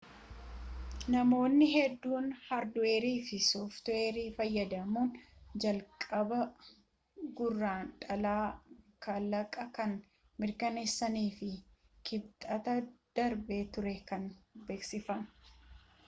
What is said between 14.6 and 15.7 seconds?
beeksifame